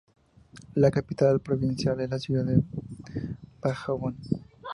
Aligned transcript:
La 0.73 0.89
capital 0.89 1.41
provincial 1.41 1.99
es 2.01 2.09
la 2.09 2.17
ciudad 2.17 2.43
de 2.45 2.63
Dajabón. 3.61 4.17